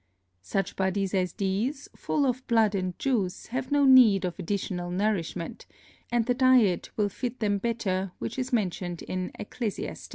[0.41, 5.67] Such Bodies as these, full of Blood and Juice, have no need of additional Nourishment,
[6.11, 10.09] and the Diet will fit them better which is mentioned in Ecclesiast.